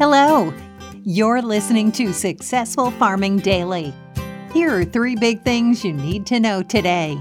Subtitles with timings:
[0.00, 0.50] Hello.
[1.04, 3.92] You're listening to Successful Farming Daily.
[4.50, 7.20] Here are three big things you need to know today.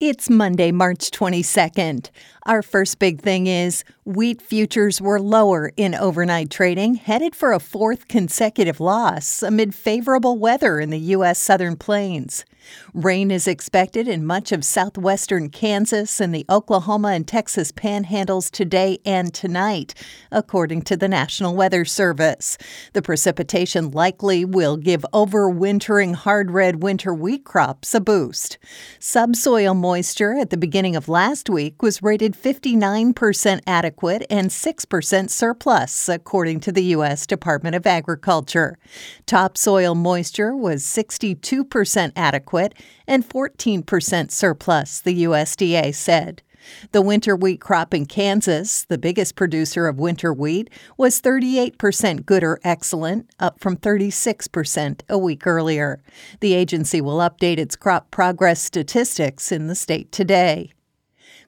[0.00, 2.08] It's Monday, March 22nd.
[2.46, 7.60] Our first big thing is wheat futures were lower in overnight trading, headed for a
[7.60, 11.38] fourth consecutive loss amid favorable weather in the U.S.
[11.38, 12.46] southern plains.
[12.92, 18.98] Rain is expected in much of southwestern Kansas and the Oklahoma and Texas panhandles today
[19.04, 19.94] and tonight,
[20.32, 22.58] according to the National Weather Service.
[22.92, 28.58] The precipitation likely will give overwintering hard red winter wheat crops a boost.
[28.98, 36.08] Subsoil moisture at the beginning of last week was rated 59% adequate and 6% surplus,
[36.08, 37.26] according to the U.S.
[37.26, 38.78] Department of Agriculture.
[39.26, 42.49] Topsoil moisture was 62% adequate
[43.06, 46.42] and 14% surplus, the USDA said.
[46.92, 52.44] The winter wheat crop in Kansas, the biggest producer of winter wheat, was 38% good
[52.44, 56.02] or excellent, up from 36% a week earlier.
[56.40, 60.72] The agency will update its crop progress statistics in the state today.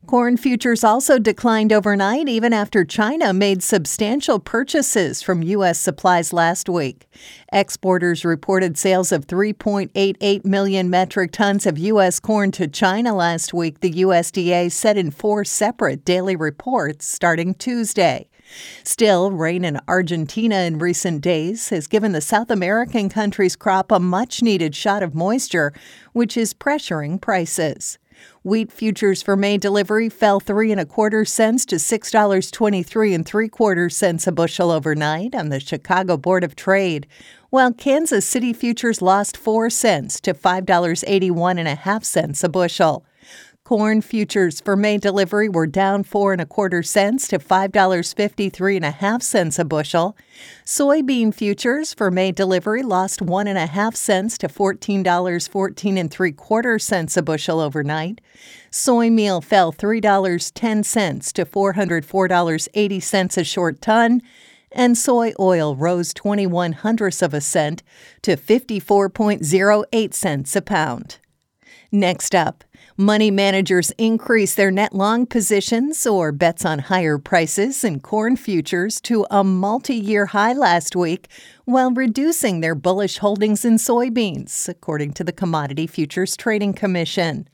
[0.05, 5.79] Corn futures also declined overnight even after China made substantial purchases from U.S.
[5.79, 7.07] supplies last week.
[7.53, 12.19] Exporters reported sales of 3.88 million metric tons of U.S.
[12.19, 18.29] corn to China last week, the USDA said in four separate daily reports starting Tuesday.
[18.83, 24.01] Still, rain in Argentina in recent days has given the South American country's crop a
[24.01, 25.73] much needed shot of moisture,
[26.13, 27.99] which is pressuring prices.
[28.45, 32.83] Wheat futures for May delivery fell three and a quarter cents to six dollars twenty
[32.83, 37.07] three and three quarters cents a bushel overnight on the Chicago Board of Trade,
[37.51, 42.03] while Kansas City futures lost four cents to five dollars eighty one and a half
[42.03, 43.05] cents a bushel.
[43.65, 48.13] Corn futures for May delivery were down four and a quarter cents to five dollars
[48.13, 50.17] fifty three and a half cents a bushel.
[50.65, 55.97] Soybean futures for May delivery lost one and a half cents to fourteen dollars fourteen
[55.97, 58.21] and three quarter cents a bushel overnight.
[58.73, 63.45] Soy meal fell three dollars ten cents to four hundred four dollars eighty cents a
[63.45, 64.23] short ton
[64.73, 67.85] and soy oil rose 21 hundredths of a cent
[68.23, 71.19] to 54.08 cents a pound.
[71.93, 72.65] Next up,
[73.03, 79.01] money managers increase their net long positions or bets on higher prices in corn futures
[79.01, 81.27] to a multi year high last week
[81.65, 87.49] while reducing their bullish holdings in soybeans, according to the Commodity Futures Trading Commission.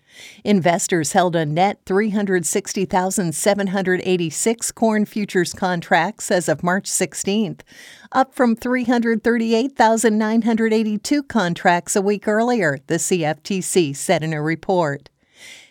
[0.45, 7.61] Investors held a net 360,786 corn futures contracts as of March 16th,
[8.13, 15.09] up from 338,982 contracts a week earlier, the CFTC said in a report.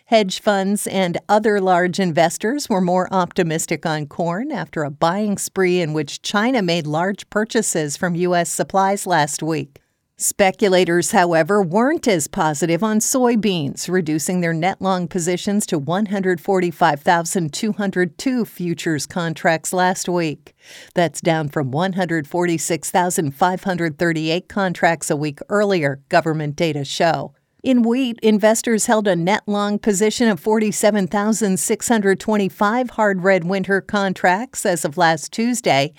[0.08, 5.82] Hedge funds and other large investors were more optimistic on corn after a buying spree
[5.82, 8.48] in which China made large purchases from U.S.
[8.48, 9.82] supplies last week.
[10.16, 19.06] Speculators, however, weren't as positive on soybeans, reducing their net long positions to 145,202 futures
[19.06, 20.54] contracts last week.
[20.94, 27.34] That's down from 146,538 contracts a week earlier, government data show.
[27.64, 34.84] In wheat, investors held a net long position of 47,625 hard red winter contracts as
[34.84, 35.92] of last Tuesday,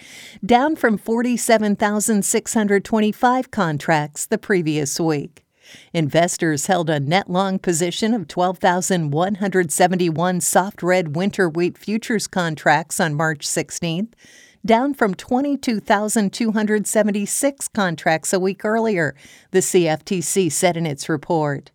[0.46, 5.44] down from 47,625 contracts the previous week.
[5.94, 13.14] Investors held a net long position of 12,171 soft red winter wheat futures contracts on
[13.14, 14.14] March 16th,
[14.66, 19.16] down from 22,276 contracts a week earlier,
[19.52, 21.72] the CFTC said in its report.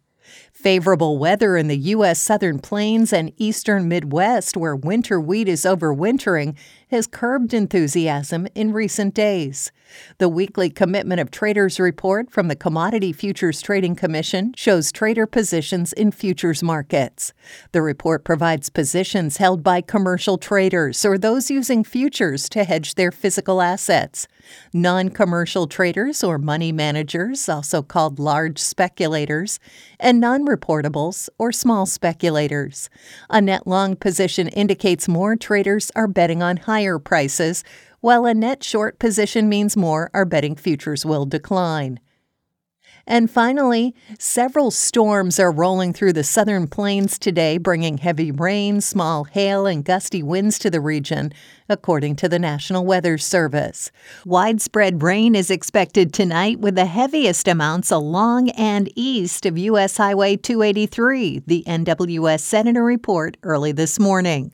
[0.64, 2.18] Favorable weather in the U.S.
[2.18, 6.56] southern plains and eastern Midwest, where winter wheat is overwintering,
[6.90, 9.70] has curbed enthusiasm in recent days.
[10.18, 15.92] The weekly commitment of traders report from the Commodity Futures Trading Commission shows trader positions
[15.92, 17.32] in futures markets.
[17.72, 23.12] The report provides positions held by commercial traders or those using futures to hedge their
[23.12, 24.26] physical assets.
[24.72, 29.58] Non commercial traders or money managers, also called large speculators,
[29.98, 32.90] and non reportables or small speculators.
[33.30, 37.64] A net long position indicates more traders are betting on higher prices,
[38.00, 41.98] while a net short position means more are betting futures will decline.
[43.06, 49.24] And finally, several storms are rolling through the southern plains today, bringing heavy rain, small
[49.24, 51.32] hail, and gusty winds to the region,
[51.68, 53.90] according to the National Weather Service.
[54.24, 59.98] Widespread rain is expected tonight, with the heaviest amounts along and east of U.S.
[59.98, 64.52] Highway 283, the NWS said in a report early this morning.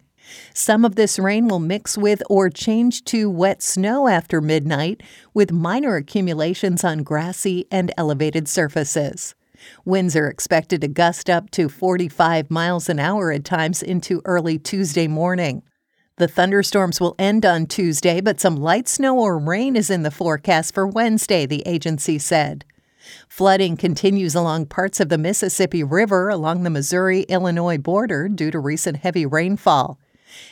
[0.54, 5.02] Some of this rain will mix with or change to wet snow after midnight,
[5.34, 9.34] with minor accumulations on grassy and elevated surfaces.
[9.84, 14.58] Winds are expected to gust up to 45 miles an hour at times into early
[14.58, 15.62] Tuesday morning.
[16.16, 20.10] The thunderstorms will end on Tuesday, but some light snow or rain is in the
[20.10, 22.64] forecast for Wednesday, the agency said.
[23.28, 28.58] Flooding continues along parts of the Mississippi River along the Missouri Illinois border due to
[28.58, 29.98] recent heavy rainfall.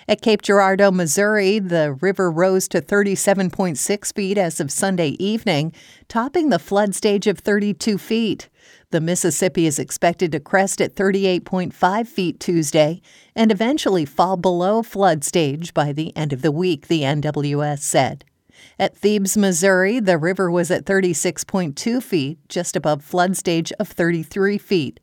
[0.06, 5.72] At Cape Girardeau, Missouri, the river rose to 37.6 feet as of Sunday evening,
[6.08, 8.48] topping the flood stage of 32 feet.
[8.90, 13.02] The Mississippi is expected to crest at 38.5 feet Tuesday
[13.36, 18.25] and eventually fall below flood stage by the end of the week, the NWS said.
[18.78, 24.58] At Thebes, Missouri, the river was at 36.2 feet, just above flood stage of 33
[24.58, 25.00] feet.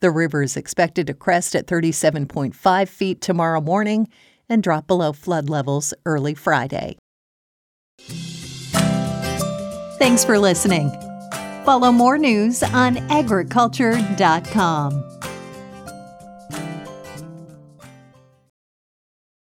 [0.00, 4.08] The river is expected to crest at 37.5 feet tomorrow morning
[4.48, 6.96] and drop below flood levels early Friday.
[9.98, 10.90] Thanks for listening.
[11.64, 15.15] Follow more news on agriculture.com.